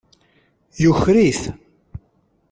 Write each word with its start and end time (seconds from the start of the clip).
Yuker-it. 0.83 1.41